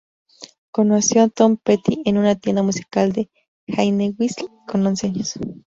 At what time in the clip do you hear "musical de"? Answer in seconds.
2.63-3.29